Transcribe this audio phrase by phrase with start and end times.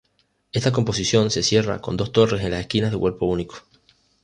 [0.51, 3.57] Esta composición se cierra con dos torres en las esquinas de cuerpo único.